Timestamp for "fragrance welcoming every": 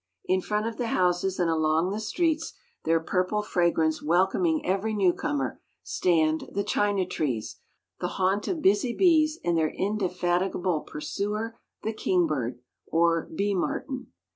3.43-4.95